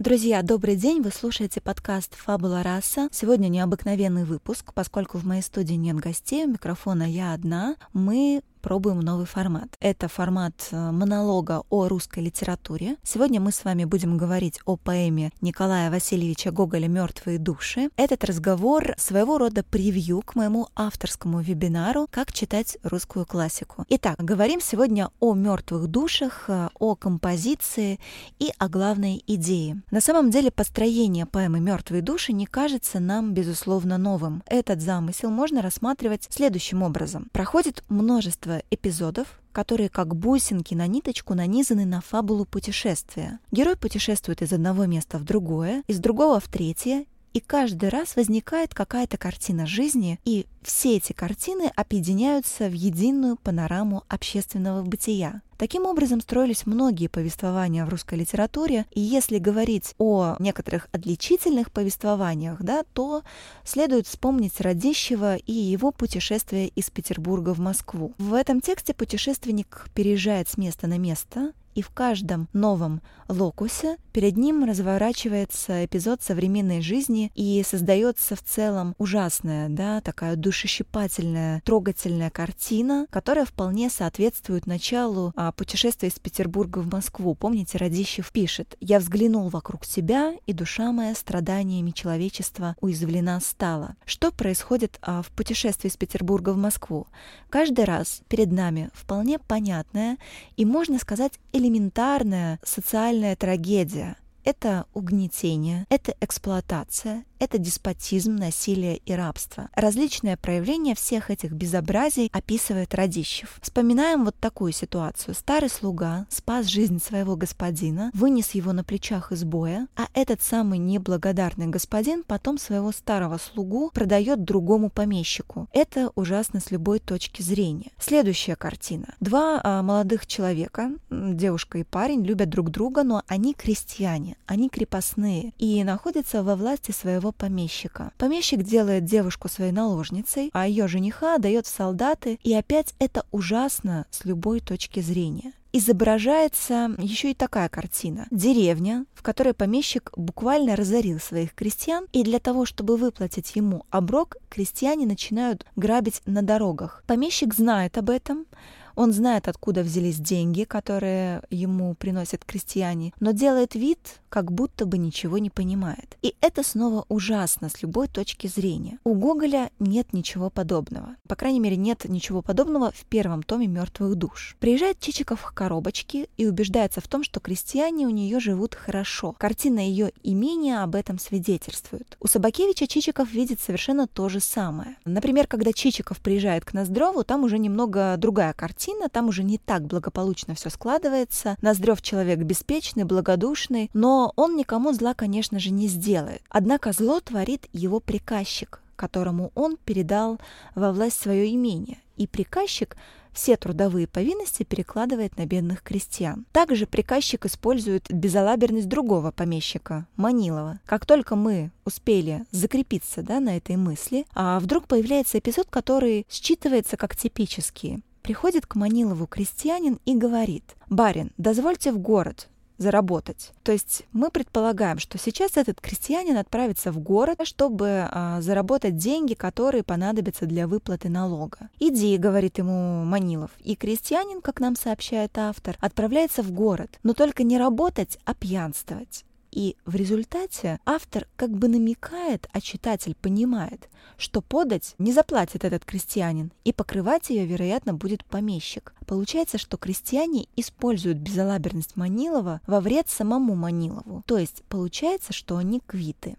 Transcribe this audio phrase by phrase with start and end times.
[0.00, 1.02] Друзья, добрый день!
[1.02, 3.10] Вы слушаете подкаст «Фабула раса».
[3.12, 7.76] Сегодня необыкновенный выпуск, поскольку в моей студии нет гостей, у микрофона я одна.
[7.92, 9.68] Мы пробуем новый формат.
[9.80, 12.96] Это формат э, монолога о русской литературе.
[13.02, 17.90] Сегодня мы с вами будем говорить о поэме Николая Васильевича Гоголя «Мертвые души».
[17.96, 23.84] Этот разговор своего рода превью к моему авторскому вебинару «Как читать русскую классику».
[23.88, 27.98] Итак, говорим сегодня о мертвых душах, э, о композиции
[28.38, 29.82] и о главной идее.
[29.90, 34.42] На самом деле построение поэмы «Мертвые души» не кажется нам, безусловно, новым.
[34.46, 37.28] Этот замысел можно рассматривать следующим образом.
[37.32, 43.38] Проходит множество множество эпизодов, которые как бусинки на ниточку нанизаны на фабулу путешествия.
[43.50, 48.74] Герой путешествует из одного места в другое, из другого в третье, и каждый раз возникает
[48.74, 55.42] какая-то картина жизни, и все эти картины объединяются в единую панораму общественного бытия.
[55.60, 62.62] Таким образом строились многие повествования в русской литературе, и если говорить о некоторых отличительных повествованиях,
[62.62, 63.22] да, то
[63.62, 68.14] следует вспомнить Радищева и его путешествие из Петербурга в Москву.
[68.16, 74.36] В этом тексте путешественник переезжает с места на место, и в каждом новом локусе перед
[74.36, 83.06] ним разворачивается эпизод современной жизни и создается в целом ужасная, да, такая душещипательная, трогательная картина,
[83.10, 87.34] которая вполне соответствует началу а, путешествия из Петербурга в Москву.
[87.34, 93.94] Помните, Радищев пишет «Я взглянул вокруг себя, и душа моя страданиями человечества уязвлена стала».
[94.04, 97.06] Что происходит а, в путешествии из Петербурга в Москву?
[97.48, 100.18] Каждый раз перед нами вполне понятная
[100.56, 104.16] и, можно сказать, элементарная социальная трагедия.
[104.42, 109.68] Это угнетение, это эксплуатация, это деспотизм, насилие и рабство.
[109.74, 113.58] Различные проявления всех этих безобразий описывает Радищев.
[113.62, 115.34] Вспоминаем вот такую ситуацию.
[115.34, 120.78] Старый слуга спас жизнь своего господина, вынес его на плечах из боя, а этот самый
[120.78, 125.68] неблагодарный господин потом своего старого слугу продает другому помещику.
[125.72, 127.90] Это ужасно с любой точки зрения.
[127.98, 129.14] Следующая картина.
[129.20, 135.54] Два а, молодых человека, девушка и парень, любят друг друга, но они крестьяне, они крепостные
[135.56, 138.12] и находятся во власти своего своего помещика.
[138.18, 144.06] Помещик делает девушку своей наложницей, а ее жениха дает в солдаты, и опять это ужасно
[144.10, 148.26] с любой точки зрения изображается еще и такая картина.
[148.32, 154.36] Деревня, в которой помещик буквально разорил своих крестьян, и для того, чтобы выплатить ему оброк,
[154.48, 157.04] крестьяне начинают грабить на дорогах.
[157.06, 158.46] Помещик знает об этом,
[158.94, 164.98] он знает, откуда взялись деньги, которые ему приносят крестьяне, но делает вид, как будто бы
[164.98, 166.16] ничего не понимает.
[166.22, 168.98] И это снова ужасно с любой точки зрения.
[169.04, 171.16] У Гоголя нет ничего подобного.
[171.28, 174.56] По крайней мере, нет ничего подобного в первом томе «Мертвых душ».
[174.60, 179.34] Приезжает Чичиков к коробочке и убеждается в том, что крестьяне у нее живут хорошо.
[179.38, 182.16] Картина ее имения об этом свидетельствует.
[182.20, 184.96] У Собакевича Чичиков видит совершенно то же самое.
[185.04, 189.84] Например, когда Чичиков приезжает к Ноздрову, там уже немного другая картина, там уже не так
[189.86, 191.56] благополучно все складывается.
[191.62, 196.42] Ноздрев человек беспечный, благодушный, но он никому зла, конечно же, не сделает.
[196.48, 200.38] Однако зло творит его приказчик, которому он передал
[200.74, 201.98] во власть свое имение.
[202.16, 202.96] И приказчик
[203.32, 206.46] все трудовые повинности перекладывает на бедных крестьян.
[206.52, 210.80] Также приказчик использует безалаберность другого помещика, Манилова.
[210.86, 216.96] Как только мы успели закрепиться да, на этой мысли, а вдруг появляется эпизод, который считывается
[216.96, 218.02] как типический.
[218.22, 222.48] Приходит к Манилову крестьянин и говорит, «Барин, дозвольте в город,
[222.80, 223.52] заработать.
[223.62, 229.34] То есть мы предполагаем, что сейчас этот крестьянин отправится в город, чтобы а, заработать деньги,
[229.34, 231.68] которые понадобятся для выплаты налога.
[231.78, 233.50] Иди, говорит ему Манилов.
[233.62, 239.24] И крестьянин, как нам сообщает автор, отправляется в город, но только не работать, а пьянствовать.
[239.50, 245.84] И в результате автор как бы намекает, а читатель понимает, что подать не заплатит этот
[245.84, 248.94] крестьянин, и покрывать ее, вероятно, будет помещик.
[249.06, 254.22] Получается, что крестьяне используют безалаберность Манилова во вред самому Манилову.
[254.26, 256.36] То есть получается, что они квиты.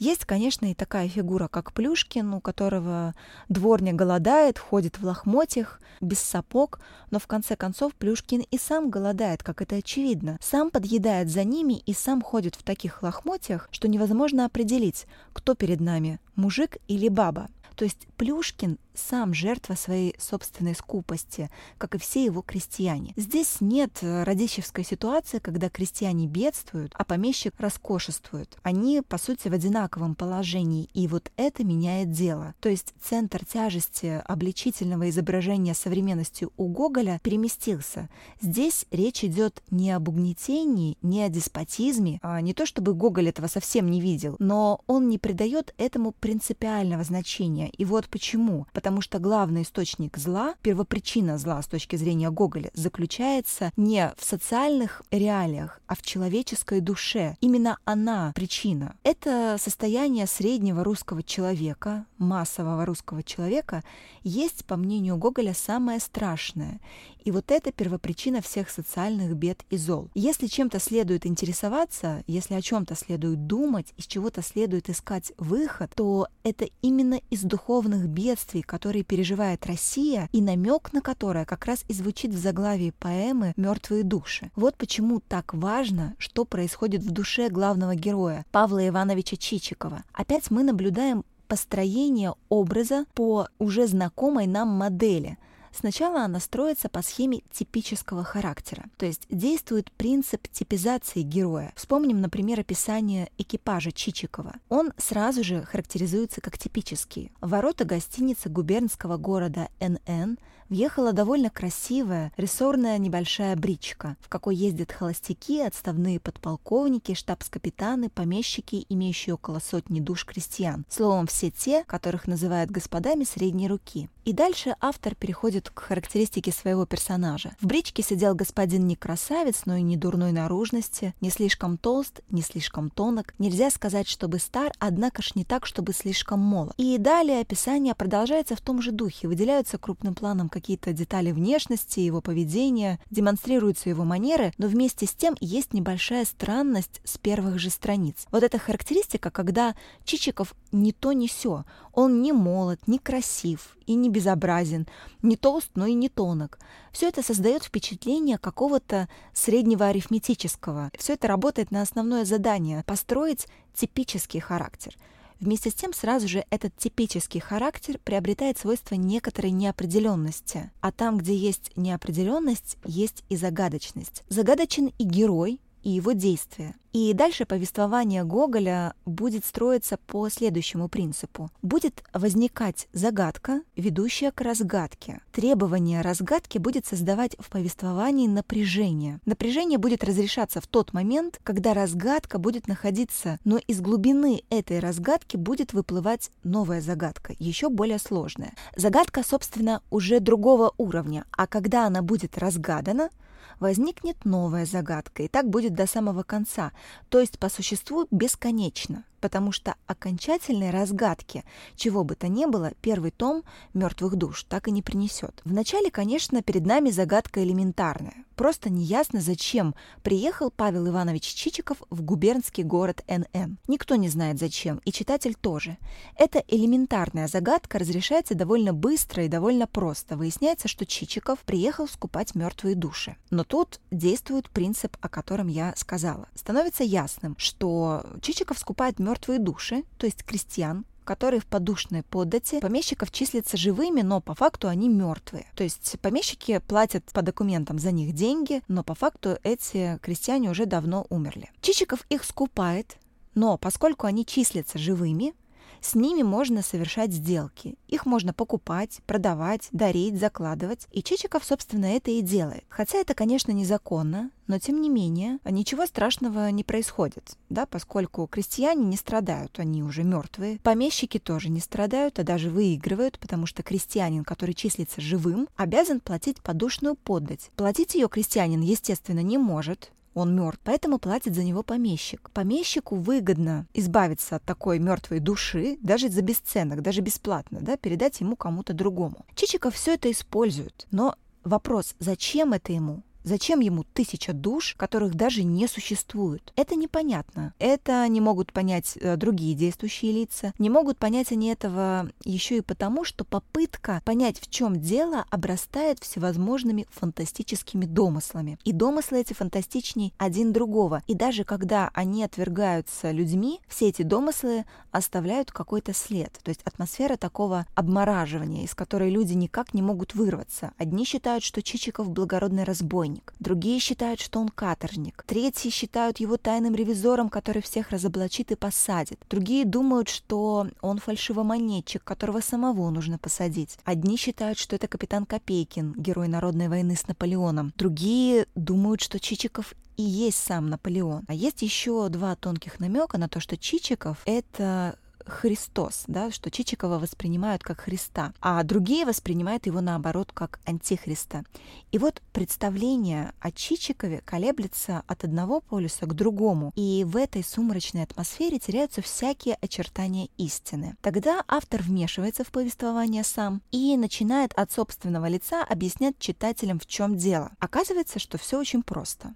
[0.00, 3.14] Есть, конечно, и такая фигура, как Плюшкин, у которого
[3.50, 6.80] дворня голодает, ходит в лохмотьях, без сапог,
[7.10, 10.38] но в конце концов Плюшкин и сам голодает, как это очевидно.
[10.40, 15.04] Сам подъедает за ними и сам ходит в таких лохмотьях, что невозможно определить,
[15.34, 17.48] кто перед нами, мужик или баба.
[17.76, 23.12] То есть Плюшкин сам жертва своей собственной скупости, как и все его крестьяне.
[23.16, 28.58] Здесь нет э, радищевской ситуации, когда крестьяне бедствуют, а помещик роскошествует.
[28.62, 32.54] Они, по сути, в одинаковом положении, и вот это меняет дело.
[32.60, 38.08] То есть центр тяжести обличительного изображения современности у Гоголя переместился.
[38.40, 43.46] Здесь речь идет не об угнетении, не о деспотизме, а не то чтобы Гоголь этого
[43.46, 47.68] совсем не видел, но он не придает этому принципиального значения.
[47.70, 48.66] И вот почему.
[48.72, 55.02] Потому что главный источник зла, первопричина зла с точки зрения Гоголя, заключается не в социальных
[55.12, 57.36] реалиях, а в человеческой душе.
[57.40, 58.96] Именно она причина.
[59.04, 63.84] Это состояние среднего русского человека, массового русского человека,
[64.22, 66.80] есть, по мнению Гоголя, самое страшное.
[67.24, 70.10] И вот это первопричина всех социальных бед и зол.
[70.14, 76.28] Если чем-то следует интересоваться, если о чем-то следует думать, из чего-то следует искать выход, то
[76.42, 81.92] это именно из духовных бедствий, которые переживает Россия, и намек на которое как раз и
[81.92, 84.50] звучит в заглавии поэмы «Мертвые души».
[84.56, 90.04] Вот почему так важно, что происходит в душе главного героя Павла Ивановича Чичикова.
[90.12, 95.36] Опять мы наблюдаем построение образа по уже знакомой нам модели–
[95.72, 101.72] Сначала она строится по схеме типического характера, то есть действует принцип типизации героя.
[101.76, 104.54] Вспомним, например, описание экипажа Чичикова.
[104.68, 107.32] Он сразу же характеризуется как типический.
[107.40, 110.38] Ворота гостиницы губернского города НН
[110.70, 119.34] въехала довольно красивая, рессорная небольшая бричка, в какой ездят холостяки, отставные подполковники, штабс-капитаны, помещики, имеющие
[119.34, 120.86] около сотни душ крестьян.
[120.88, 124.08] Словом, все те, которых называют господами средней руки.
[124.24, 127.52] И дальше автор переходит к характеристике своего персонажа.
[127.60, 132.42] В бричке сидел господин не красавец, но и не дурной наружности, не слишком толст, не
[132.42, 133.34] слишком тонок.
[133.38, 136.72] Нельзя сказать, чтобы стар, однако ж не так, чтобы слишком молод.
[136.76, 139.28] И далее описание продолжается в том же духе.
[139.28, 145.36] Выделяются крупным планом какие-то детали внешности, его поведения, демонстрируются его манеры, но вместе с тем
[145.40, 148.26] есть небольшая странность с первых же страниц.
[148.30, 149.74] Вот эта характеристика, когда
[150.04, 151.64] Чичиков не то не сё.
[151.92, 154.86] Он не молод, не красив и не безобразен,
[155.20, 156.60] не толст, но и не тонок.
[156.92, 160.92] Все это создает впечатление какого-то среднего арифметического.
[160.96, 164.94] Все это работает на основное задание– построить типический характер–
[165.40, 170.70] Вместе с тем сразу же этот типический характер приобретает свойство некоторой неопределенности.
[170.82, 174.22] А там, где есть неопределенность, есть и загадочность.
[174.28, 176.74] Загадочен и герой, и его действия.
[176.92, 181.50] И дальше повествование Гоголя будет строиться по следующему принципу.
[181.62, 185.20] Будет возникать загадка, ведущая к разгадке.
[185.30, 189.20] Требование разгадки будет создавать в повествовании напряжение.
[189.24, 195.36] Напряжение будет разрешаться в тот момент, когда разгадка будет находиться, но из глубины этой разгадки
[195.36, 198.54] будет выплывать новая загадка, еще более сложная.
[198.74, 203.10] Загадка, собственно, уже другого уровня, а когда она будет разгадана,
[203.60, 206.72] возникнет новая загадка, и так будет до самого конца,
[207.08, 211.44] то есть по существу бесконечно потому что окончательной разгадки,
[211.76, 215.40] чего бы то ни было, первый том «Мертвых душ» так и не принесет.
[215.44, 218.24] Вначале, конечно, перед нами загадка элементарная.
[218.36, 223.58] Просто неясно, зачем приехал Павел Иванович Чичиков в губернский город НН.
[223.68, 225.76] Никто не знает зачем, и читатель тоже.
[226.16, 230.16] Эта элементарная загадка разрешается довольно быстро и довольно просто.
[230.16, 233.16] Выясняется, что Чичиков приехал скупать мертвые души.
[233.30, 236.28] Но тут действует принцип, о котором я сказала.
[236.34, 243.10] Становится ясным, что Чичиков скупает мертвые души, то есть крестьян, которые в подушной поддате помещиков
[243.10, 245.48] числятся живыми, но по факту они мертвые.
[245.56, 250.66] То есть помещики платят по документам за них деньги, но по факту эти крестьяне уже
[250.66, 251.50] давно умерли.
[251.62, 252.96] Чичиков их скупает,
[253.34, 255.34] но поскольку они числятся живыми,
[255.80, 257.76] с ними можно совершать сделки.
[257.88, 260.86] Их можно покупать, продавать, дарить, закладывать.
[260.92, 262.64] И Чичиков, собственно, это и делает.
[262.68, 268.84] Хотя это, конечно, незаконно, но тем не менее ничего страшного не происходит, да, поскольку крестьяне
[268.84, 270.58] не страдают, они уже мертвые.
[270.58, 276.42] Помещики тоже не страдают, а даже выигрывают, потому что крестьянин, который числится живым, обязан платить
[276.42, 277.50] подушную поддать.
[277.54, 282.30] Платить ее крестьянин, естественно, не может, он мертв, поэтому платит за него помещик.
[282.32, 288.36] Помещику выгодно избавиться от такой мертвой души, даже за бесценок, даже бесплатно, да, передать ему
[288.36, 289.24] кому-то другому.
[289.34, 291.14] Чичиков все это использует, но
[291.44, 293.02] вопрос, зачем это ему?
[293.22, 296.52] Зачем ему тысяча душ, которых даже не существует?
[296.56, 297.54] Это непонятно.
[297.58, 300.52] Это не могут понять э, другие действующие лица.
[300.58, 305.98] Не могут понять они этого еще и потому, что попытка понять, в чем дело, обрастает
[306.00, 308.58] всевозможными фантастическими домыслами.
[308.64, 311.02] И домыслы эти фантастичней один другого.
[311.06, 316.32] И даже когда они отвергаются людьми, все эти домыслы оставляют какой-то след.
[316.42, 320.72] То есть атмосфера такого обмораживания, из которой люди никак не могут вырваться.
[320.78, 323.32] Одни считают, что Чичиков благородный разбойник, разбойник.
[323.38, 325.22] Другие считают, что он каторжник.
[325.26, 329.20] Третьи считают его тайным ревизором, который всех разоблачит и посадит.
[329.28, 333.78] Другие думают, что он фальшивомонетчик, которого самого нужно посадить.
[333.84, 337.72] Одни считают, что это капитан Копейкин, герой народной войны с Наполеоном.
[337.76, 341.24] Другие думают, что Чичиков и есть сам Наполеон.
[341.28, 344.98] А есть еще два тонких намека на то, что Чичиков— это
[345.30, 351.44] Христос, да, что Чичикова воспринимают как Христа, а другие воспринимают его наоборот как антихриста.
[351.92, 358.02] И вот представление о Чичикове колеблется от одного полюса к другому, и в этой сумрачной
[358.02, 360.96] атмосфере теряются всякие очертания истины.
[361.00, 367.16] Тогда автор вмешивается в повествование сам и начинает от собственного лица объяснять читателям, в чем
[367.16, 367.52] дело.
[367.58, 369.34] Оказывается, что все очень просто.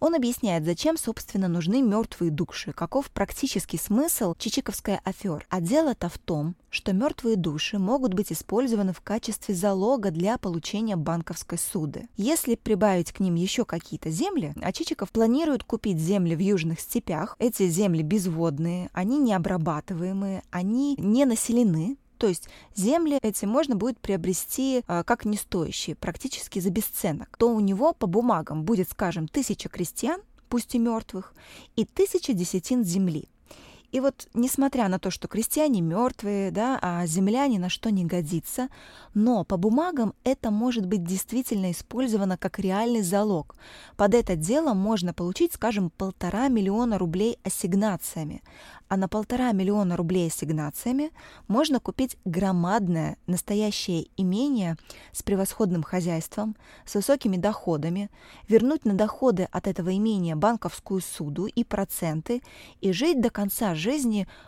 [0.00, 5.46] Он объясняет, зачем, собственно, нужны мертвые души, каков практический смысл чичиковской афер.
[5.50, 10.96] А дело-то в том, что мертвые души могут быть использованы в качестве залога для получения
[10.96, 12.08] банковской суды.
[12.16, 17.36] Если прибавить к ним еще какие-то земли, а Чичиков планирует купить земли в южных степях,
[17.38, 23.98] эти земли безводные, они не обрабатываемые, они не населены, то есть земли эти можно будет
[23.98, 27.36] приобрести э, как не стоящие, практически за бесценок.
[27.38, 31.34] То у него по бумагам будет, скажем, тысяча крестьян, пусть и мертвых,
[31.76, 33.28] и тысяча десятин земли.
[33.94, 38.04] И вот, несмотря на то, что крестьяне мертвые, да, а земля ни на что не
[38.04, 38.68] годится,
[39.14, 43.54] но по бумагам это может быть действительно использовано как реальный залог.
[43.96, 48.42] Под это дело можно получить, скажем, полтора миллиона рублей ассигнациями
[48.88, 51.10] а на полтора миллиона рублей ассигнациями
[51.48, 54.76] можно купить громадное настоящее имение
[55.12, 58.10] с превосходным хозяйством, с высокими доходами,
[58.46, 62.42] вернуть на доходы от этого имения банковскую суду и проценты
[62.80, 63.83] и жить до конца жизни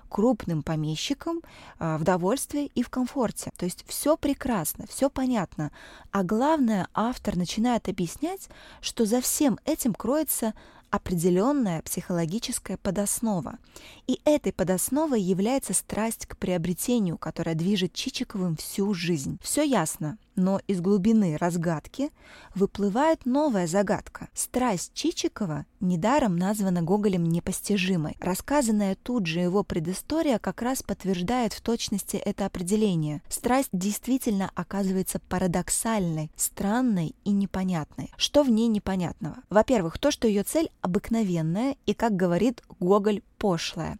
[0.08, 1.42] крупным помещиком
[1.78, 3.50] а, в довольстве и в комфорте.
[3.56, 5.70] То есть все прекрасно, все понятно.
[6.10, 8.48] А главное, автор начинает объяснять,
[8.80, 10.54] что за всем этим кроется
[10.90, 13.58] определенная психологическая подоснова.
[14.06, 19.38] И этой подосновой является страсть к приобретению, которая движет Чичиковым всю жизнь.
[19.42, 22.10] Все ясно но из глубины разгадки
[22.54, 24.28] выплывает новая загадка.
[24.34, 28.16] Страсть Чичикова недаром названа Гоголем непостижимой.
[28.20, 33.22] Рассказанная тут же его предыстория как раз подтверждает в точности это определение.
[33.28, 38.10] Страсть действительно оказывается парадоксальной, странной и непонятной.
[38.16, 39.36] Что в ней непонятного?
[39.50, 43.98] Во-первых, то, что ее цель обыкновенная и, как говорит Гоголь, пошлая.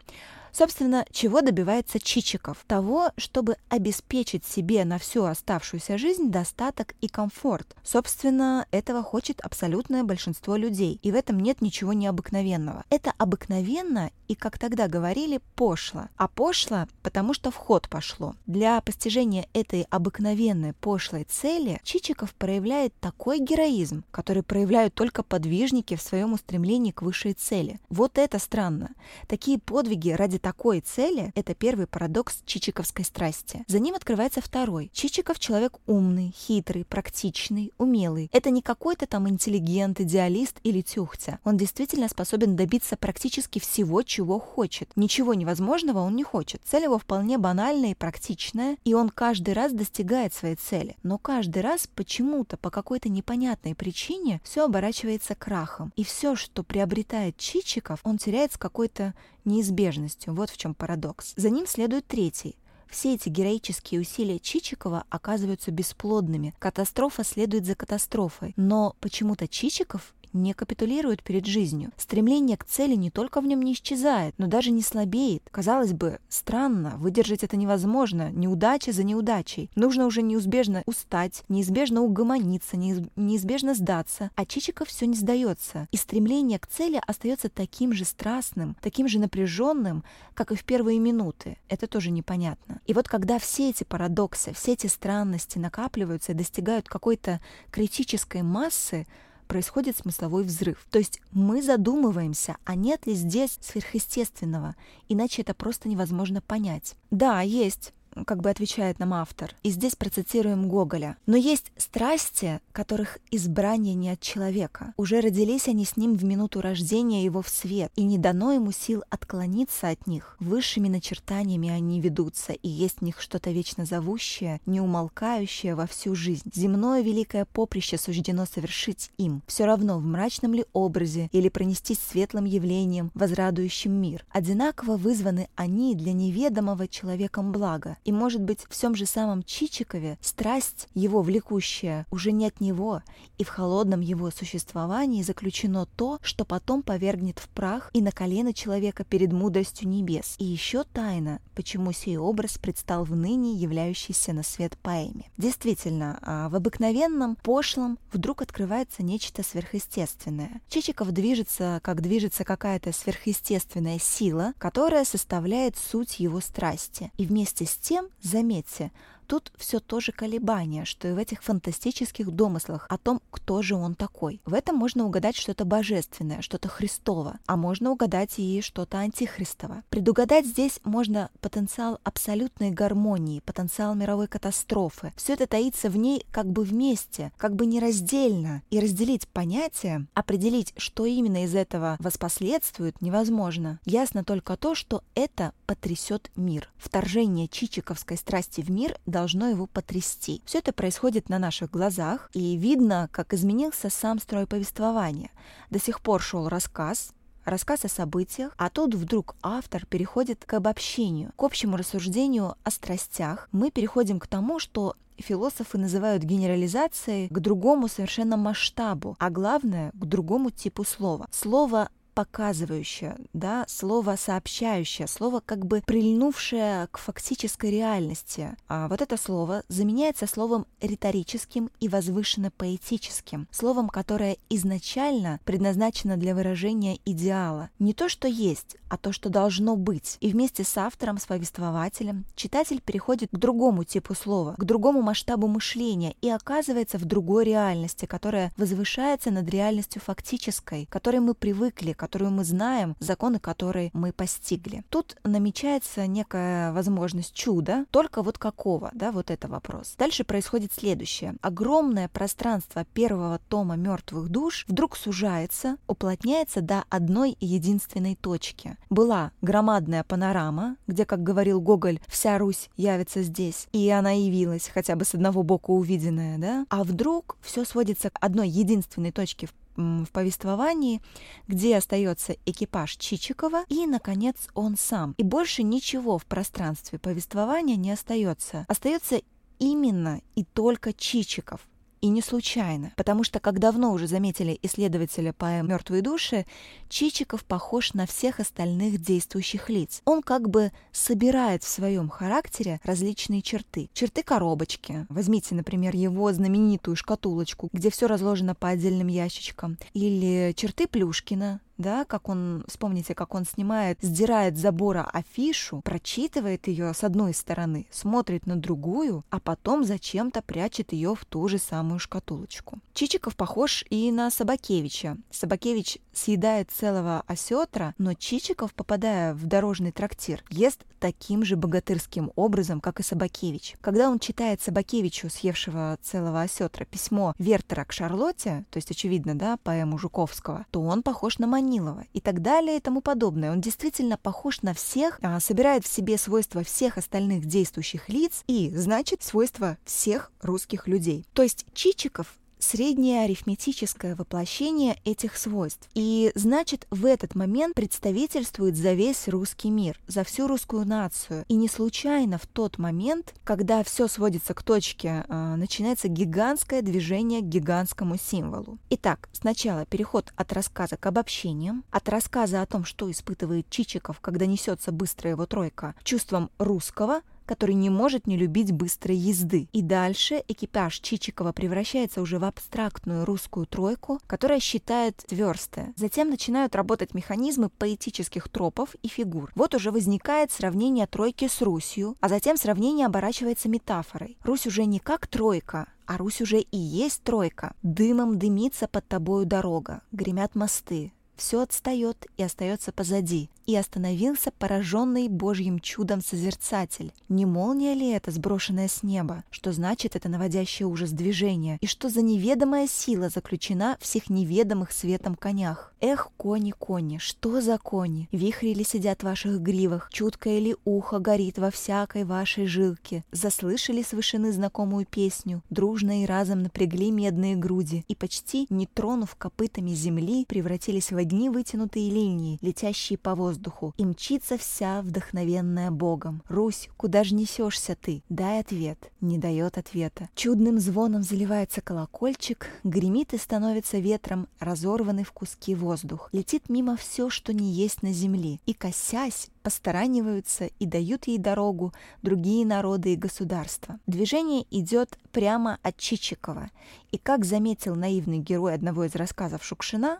[0.56, 2.64] Собственно, чего добивается Чичиков?
[2.66, 7.76] Того, чтобы обеспечить себе на всю оставшуюся жизнь достаток и комфорт.
[7.84, 12.84] Собственно, этого хочет абсолютное большинство людей, и в этом нет ничего необыкновенного.
[12.88, 16.08] Это обыкновенно и, как тогда говорили, пошло.
[16.16, 18.34] А пошло, потому что в ход пошло.
[18.46, 26.02] Для постижения этой обыкновенной пошлой цели Чичиков проявляет такой героизм, который проявляют только подвижники в
[26.02, 27.78] своем устремлении к высшей цели.
[27.90, 28.92] Вот это странно.
[29.28, 33.64] Такие подвиги ради такой цели– это первый парадокс чичиковской страсти.
[33.66, 34.92] За ним открывается второй.
[34.94, 38.30] Чичиков человек умный, хитрый, практичный, умелый.
[38.32, 41.40] Это не какой-то там интеллигент, идеалист или тюхтя.
[41.42, 44.88] Он действительно способен добиться практически всего, чего хочет.
[44.94, 46.62] Ничего невозможного он не хочет.
[46.64, 50.96] Цель его вполне банальная и практичная, и он каждый раз достигает своей цели.
[51.02, 55.92] Но каждый раз почему-то, по какой-то непонятной причине, все оборачивается крахом.
[55.96, 59.12] И все, что приобретает Чичиков, он теряет с какой-то
[59.46, 60.34] неизбежностью.
[60.34, 61.32] Вот в чем парадокс.
[61.36, 62.56] За ним следует третий.
[62.88, 66.54] Все эти героические усилия Чичикова оказываются бесплодными.
[66.58, 68.52] Катастрофа следует за катастрофой.
[68.56, 71.92] Но почему-то Чичиков не капитулирует перед жизнью.
[71.96, 75.42] Стремление к цели не только в нем не исчезает, но даже не слабеет.
[75.50, 79.70] Казалось бы, странно, выдержать это невозможно, неудача за неудачей.
[79.74, 84.30] Нужно уже неизбежно устать, неизбежно угомониться, неизбежно сдаться.
[84.34, 85.88] А Чичиков все не сдается.
[85.90, 90.98] И стремление к цели остается таким же страстным, таким же напряженным, как и в первые
[90.98, 91.58] минуты.
[91.68, 92.80] Это тоже непонятно.
[92.86, 97.40] И вот когда все эти парадоксы, все эти странности накапливаются и достигают какой-то
[97.70, 99.06] критической массы,
[99.46, 100.86] происходит смысловой взрыв.
[100.90, 104.76] То есть мы задумываемся, а нет ли здесь сверхъестественного,
[105.08, 106.94] иначе это просто невозможно понять.
[107.10, 107.92] Да, есть
[108.24, 109.54] как бы отвечает нам автор.
[109.62, 111.16] И здесь процитируем Гоголя.
[111.26, 114.94] «Но есть страсти, которых избрание не от человека.
[114.96, 118.72] Уже родились они с ним в минуту рождения его в свет, и не дано ему
[118.72, 120.36] сил отклониться от них.
[120.40, 126.50] Высшими начертаниями они ведутся, и есть в них что-то вечно зовущее, неумолкающее во всю жизнь.
[126.54, 129.42] Земное великое поприще суждено совершить им.
[129.46, 134.24] Все равно, в мрачном ли образе или пронестись светлым явлением, возрадующим мир.
[134.30, 137.96] Одинаково вызваны они для неведомого человеком блага.
[138.06, 143.02] И, может быть, в всем же самом Чичикове страсть, его влекущая, уже не от него,
[143.36, 148.54] и в холодном его существовании заключено то, что потом повергнет в прах и на колено
[148.54, 150.36] человека перед мудростью небес.
[150.38, 155.28] И еще тайна, почему сей образ предстал в ныне являющейся на свет поэме.
[155.36, 160.60] Действительно, а в обыкновенном, пошлом вдруг открывается нечто сверхъестественное.
[160.68, 167.10] Чичиков движется, как движется какая-то сверхъестественная сила, которая составляет суть его страсти.
[167.16, 168.92] И вместе с тем, заметьте,
[169.26, 173.94] Тут все тоже колебания, что и в этих фантастических домыслах о том, кто же он
[173.94, 174.40] такой.
[174.44, 179.82] В этом можно угадать что-то божественное, что-то Христово, а можно угадать и что-то антихристово.
[179.88, 185.12] Предугадать здесь можно потенциал абсолютной гармонии, потенциал мировой катастрофы.
[185.16, 188.62] Все это таится в ней как бы вместе, как бы нераздельно.
[188.70, 193.80] И разделить понятия, определить, что именно из этого воспоследствует, невозможно.
[193.84, 196.70] Ясно только то, что это потрясет мир.
[196.76, 200.42] Вторжение чичиковской страсти в мир должно его потрясти.
[200.44, 205.30] Все это происходит на наших глазах, и видно, как изменился сам строй повествования.
[205.70, 207.14] До сих пор шел рассказ,
[207.46, 213.48] рассказ о событиях, а тут вдруг автор переходит к обобщению, к общему рассуждению о страстях.
[213.52, 220.04] Мы переходим к тому, что философы называют генерализацией к другому совершенно масштабу, а главное, к
[220.04, 221.26] другому типу слова.
[221.32, 228.56] Слово показывающее, да, слово сообщающее, слово как бы прильнувшее к фактической реальности.
[228.68, 236.34] А вот это слово заменяется словом риторическим и возвышенно поэтическим, словом, которое изначально предназначено для
[236.34, 237.68] выражения идеала.
[237.78, 240.16] Не то, что есть, а то, что должно быть.
[240.20, 245.48] И вместе с автором, с повествователем, читатель переходит к другому типу слова, к другому масштабу
[245.48, 251.92] мышления и оказывается в другой реальности, которая возвышается над реальностью фактической, к которой мы привыкли,
[252.06, 254.84] которую мы знаем, законы которой мы постигли.
[254.90, 259.96] Тут намечается некая возможность чуда, только вот какого, да, вот это вопрос.
[259.98, 261.34] Дальше происходит следующее.
[261.42, 268.76] Огромное пространство первого тома «Мертвых душ» вдруг сужается, уплотняется до одной единственной точки.
[268.88, 274.94] Была громадная панорама, где, как говорил Гоголь, вся Русь явится здесь, и она явилась, хотя
[274.94, 276.66] бы с одного бока увиденная, да?
[276.70, 281.02] А вдруг все сводится к одной единственной точке в в повествовании,
[281.48, 285.14] где остается экипаж Чичикова и, наконец, он сам.
[285.18, 288.64] И больше ничего в пространстве повествования не остается.
[288.68, 289.20] Остается
[289.58, 291.60] именно и только Чичиков.
[292.06, 296.46] И не случайно, потому что, как давно уже заметили исследователи поэм «Мертвые души»,
[296.88, 300.02] Чичиков похож на всех остальных действующих лиц.
[300.04, 303.90] Он как бы собирает в своем характере различные черты.
[303.92, 305.04] Черты коробочки.
[305.08, 309.76] Возьмите, например, его знаменитую шкатулочку, где все разложено по отдельным ящичкам.
[309.92, 316.66] Или черты Плюшкина, да, как он, вспомните, как он снимает, сдирает с забора афишу, прочитывает
[316.68, 321.58] ее с одной стороны, смотрит на другую, а потом зачем-то прячет ее в ту же
[321.58, 322.78] самую шкатулочку.
[322.94, 325.16] Чичиков похож и на Собакевича.
[325.30, 332.80] Собакевич съедает целого осетра, но Чичиков, попадая в дорожный трактир, ест таким же богатырским образом,
[332.80, 333.76] как и Собакевич.
[333.80, 339.58] Когда он читает Собакевичу, съевшего целого осетра, письмо Вертера к Шарлотте, то есть, очевидно, да,
[339.58, 343.50] поэму Жуковского, то он похож на Манилова и так далее и тому подобное.
[343.50, 348.70] Он действительно похож на всех, а, собирает в себе свойства всех остальных действующих лиц и,
[348.74, 351.26] значит, свойства всех русских людей.
[351.32, 355.88] То есть Чичиков среднее арифметическое воплощение этих свойств.
[355.94, 361.44] И значит, в этот момент представительствует за весь русский мир, за всю русскую нацию.
[361.48, 367.40] И не случайно в тот момент, когда все сводится к точке, а, начинается гигантское движение
[367.40, 368.78] к гигантскому символу.
[368.90, 374.46] Итак, сначала переход от рассказа к обобщениям, от рассказа о том, что испытывает Чичиков, когда
[374.46, 379.68] несется быстрая его тройка, чувством русского– который не может не любить быстрой езды.
[379.72, 385.94] И дальше экипаж Чичикова превращается уже в абстрактную русскую тройку, которая считает версты.
[385.96, 389.50] Затем начинают работать механизмы поэтических тропов и фигур.
[389.54, 394.36] Вот уже возникает сравнение тройки с Русью, а затем сравнение оборачивается метафорой.
[394.42, 397.74] Русь уже не как тройка, а Русь уже и есть тройка.
[397.82, 403.50] Дымом дымится под тобою дорога, гремят мосты, все отстает и остается позади.
[403.66, 407.12] И остановился пораженный Божьим чудом созерцатель.
[407.28, 409.42] Не молния ли это, сброшенная с неба?
[409.50, 411.78] Что значит это наводящее ужас движение?
[411.80, 415.92] И что за неведомая сила заключена в всех неведомых светом конях?
[416.08, 418.28] Эх, кони, кони, что за кони?
[418.30, 420.08] Вихри ли сидят в ваших гривах?
[420.12, 423.24] Чуткое ли ухо горит во всякой вашей жилке?
[423.32, 425.64] Заслышали с вышины знакомую песню?
[425.68, 431.50] Дружно и разом напрягли медные груди и почти не тронув копытами земли, превратились в одни
[431.50, 436.40] вытянутые линии, летящие по воздуху, и мчится вся вдохновенная Богом.
[436.48, 438.22] Русь, куда же несешься ты?
[438.28, 439.10] Дай ответ.
[439.20, 440.28] Не дает ответа.
[440.36, 446.28] Чудным звоном заливается колокольчик, гремит и становится ветром, разорванный в куски воздух.
[446.32, 451.92] Летит мимо все, что не есть на земле, и, косясь, постараниваются и дают ей дорогу
[452.22, 453.98] другие народы и государства.
[454.06, 456.70] Движение идет прямо от Чичикова,
[457.12, 460.18] и, как заметил наивный герой одного из рассказов Шукшина,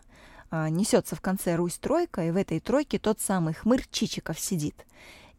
[0.49, 4.85] а, несется в конце Русь тройка, и в этой тройке тот самый хмырь Чичиков сидит.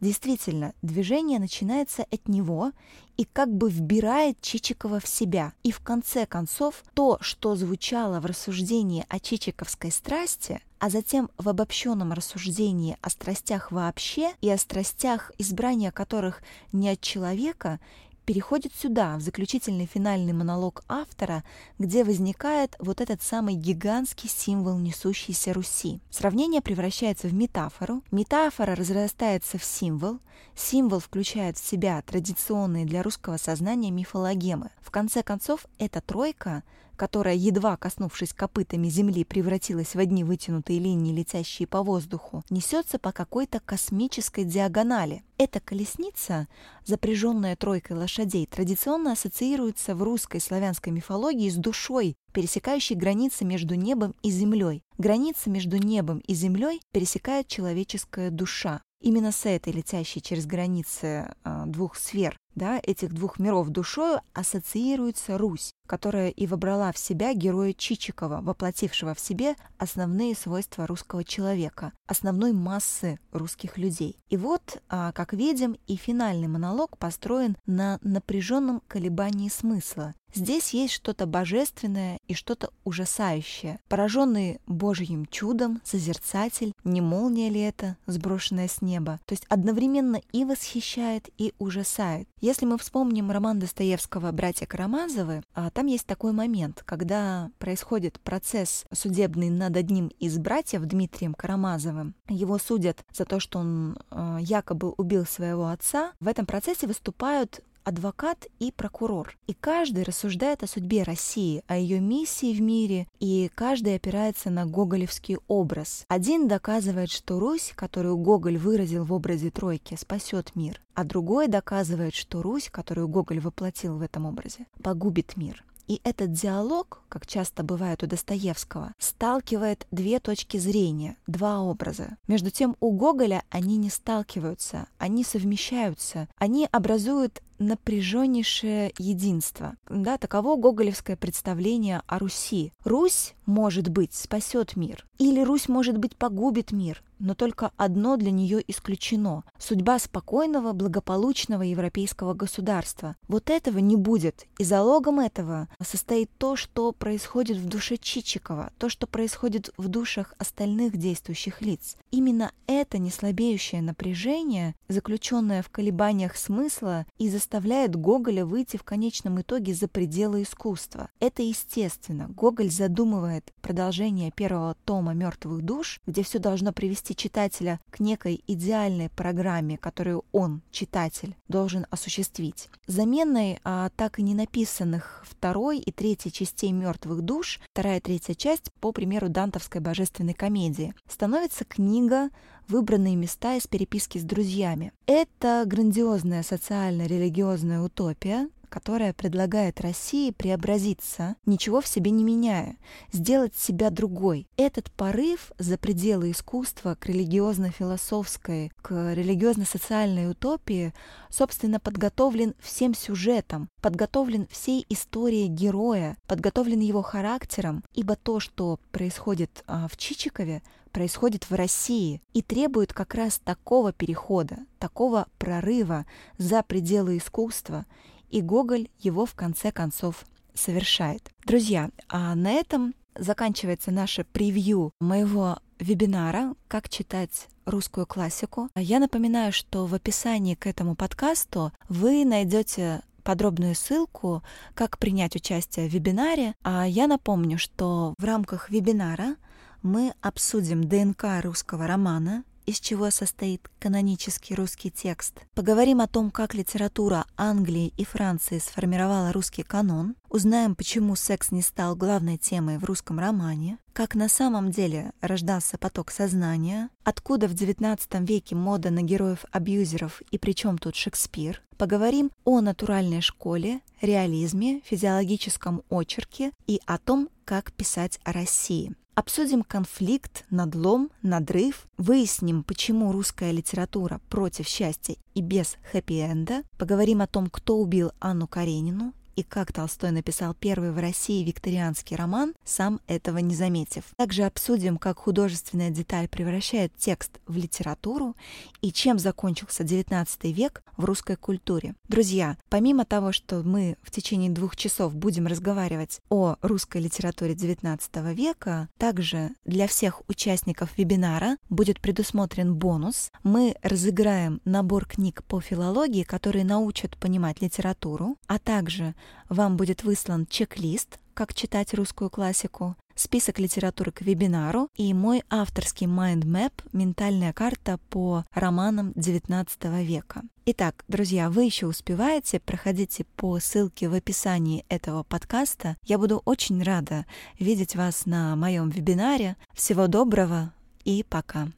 [0.01, 2.71] Действительно, движение начинается от него
[3.17, 5.51] и как бы вбирает Чичикова в себя.
[5.63, 11.49] И в конце концов, то, что звучало в рассуждении о чичиковской страсти, а затем в
[11.49, 17.81] обобщенном рассуждении о страстях вообще и о страстях, избрания которых не от человека,
[18.29, 21.43] переходит сюда, в заключительный финальный монолог автора,
[21.79, 25.99] где возникает вот этот самый гигантский символ несущейся Руси.
[26.11, 30.19] Сравнение превращается в метафору, метафора разрастается в символ,
[30.55, 34.69] символ включает в себя традиционные для русского сознания мифологемы.
[34.79, 36.61] В конце концов, эта тройка
[36.99, 43.13] которая, едва коснувшись копытами земли, превратилась в одни вытянутые линии, летящие по воздуху, несется по
[43.13, 45.23] какой-то космической диагонали.
[45.37, 46.49] Эта колесница,
[46.83, 54.13] запряженная тройкой лошадей, традиционно ассоциируется в русской славянской мифологии с душой, пересекающей границы между небом
[54.21, 54.83] и землей.
[54.97, 58.81] Границы между небом и землей пересекает человеческая душа.
[59.01, 65.37] Именно с этой летящей через границы э, двух сфер да, этих двух миров душою ассоциируется
[65.37, 71.93] Русь, которая и вобрала в себя героя Чичикова, воплотившего в себе основные свойства русского человека,
[72.05, 74.17] основной массы русских людей.
[74.29, 80.93] И вот, а, как видим, и финальный монолог построен на напряженном колебании смысла, Здесь есть
[80.93, 83.79] что-то божественное и что-то ужасающее.
[83.87, 90.45] Пораженный Божьим чудом, созерцатель, не молния ли это, сброшенная с неба, то есть одновременно и
[90.45, 92.27] восхищает, и ужасает.
[92.41, 98.85] Если мы вспомним роман Достоевского «Братья Карамазовы», а, там есть такой момент, когда происходит процесс
[98.93, 102.15] судебный над одним из братьев, Дмитрием Карамазовым.
[102.27, 106.13] Его судят за то, что он а, якобы убил своего отца.
[106.19, 109.35] В этом процессе выступают адвокат и прокурор.
[109.47, 114.65] И каждый рассуждает о судьбе России, о ее миссии в мире, и каждый опирается на
[114.65, 116.05] гоголевский образ.
[116.07, 122.13] Один доказывает, что Русь, которую Гоголь выразил в образе тройки, спасет мир, а другой доказывает,
[122.13, 125.63] что Русь, которую Гоголь воплотил в этом образе, погубит мир.
[125.87, 132.17] И этот диалог, как часто бывает у Достоевского, сталкивает две точки зрения, два образа.
[132.27, 139.75] Между тем у Гоголя они не сталкиваются, они совмещаются, они образуют напряженнейшее единство.
[139.89, 142.71] Да, таково гоголевское представление о Руси.
[142.83, 148.31] Русь, может быть, спасет мир, или Русь, может быть, погубит мир, но только одно для
[148.31, 153.15] нее исключено– судьба спокойного, благополучного европейского государства.
[153.27, 158.89] Вот этого не будет, и залогом этого состоит то, что происходит в душе Чичикова, то,
[158.89, 161.97] что происходит в душах остальных действующих лиц.
[162.11, 169.73] Именно это неслабеющее напряжение, заключенное в колебаниях смысла и заставляет Гоголя выйти в конечном итоге
[169.73, 171.09] за пределы искусства.
[171.19, 172.27] Это естественно.
[172.27, 179.09] Гоголь задумывает продолжение первого тома «Мертвых душ», где все должно привести читателя к некой идеальной
[179.09, 182.69] программе, которую он, читатель, должен осуществить.
[182.87, 186.88] Заменой а, так и не написанных второй и третьей частей «Мертвых
[187.21, 192.29] душ», вторая и третья часть, по примеру дантовской божественной комедии, становится книга
[192.67, 194.91] выбранные места из переписки с друзьями.
[195.05, 202.77] Это грандиозная социально-религиозная утопия, которая предлагает России преобразиться, ничего в себе не меняя,
[203.11, 204.47] сделать себя другой.
[204.57, 210.93] Этот порыв за пределы искусства к религиозно-философской, к религиозно-социальной утопии,
[211.29, 219.63] собственно, подготовлен всем сюжетом, подготовлен всей историей героя, подготовлен его характером, ибо то, что происходит
[219.67, 226.05] а, в Чичикове, происходит в России и требует как раз такого перехода, такого прорыва
[226.37, 227.85] за пределы искусства,
[228.29, 231.29] и Гоголь его в конце концов совершает.
[231.45, 238.69] Друзья, а на этом заканчивается наше превью моего вебинара «Как читать русскую классику».
[238.75, 245.87] Я напоминаю, что в описании к этому подкасту вы найдете подробную ссылку, как принять участие
[245.87, 246.55] в вебинаре.
[246.63, 249.35] А я напомню, что в рамках вебинара
[249.81, 255.39] мы обсудим ДНК русского романа, из чего состоит канонический русский текст.
[255.55, 260.15] Поговорим о том, как литература Англии и Франции сформировала русский канон.
[260.29, 263.79] Узнаем, почему секс не стал главной темой в русском романе.
[263.91, 266.91] Как на самом деле рождался поток сознания.
[267.03, 271.63] Откуда в XIX веке мода на героев-абьюзеров и при чем тут Шекспир.
[271.75, 278.93] Поговорим о натуральной школе, реализме, физиологическом очерке и о том, как писать о России.
[279.19, 287.27] Обсудим конфликт, надлом, надрыв, выясним, почему русская литература против счастья и без хэппи-энда, поговорим о
[287.27, 292.99] том, кто убил Анну Каренину, и как Толстой написал первый в России викторианский роман, сам
[293.07, 294.03] этого не заметив.
[294.17, 298.35] Также обсудим, как художественная деталь превращает текст в литературу
[298.81, 301.95] и чем закончился XIX век в русской культуре.
[302.09, 308.33] Друзья, помимо того, что мы в течение двух часов будем разговаривать о русской литературе XIX
[308.33, 313.31] века, также для всех участников вебинара будет предусмотрен бонус.
[313.43, 319.15] Мы разыграем набор книг по филологии, которые научат понимать литературу, а также
[319.49, 326.07] вам будет выслан чек-лист, как читать русскую классику, список литературы к вебинару и мой авторский
[326.07, 329.67] mind map «Ментальная карта по романам XIX
[330.03, 330.43] века».
[330.65, 335.97] Итак, друзья, вы еще успеваете, проходите по ссылке в описании этого подкаста.
[336.05, 337.25] Я буду очень рада
[337.59, 339.57] видеть вас на моем вебинаре.
[339.73, 340.71] Всего доброго
[341.03, 341.67] и пока.